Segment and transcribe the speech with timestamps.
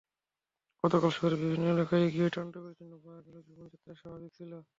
[0.83, 4.51] গতকাল শহরের বিভিন্ন এলাকায় গিয়ে তাণ্ডবের চিহ্ন পাওয়া গেলেও জীবনযাত্রা স্বাভাবিক ছিল।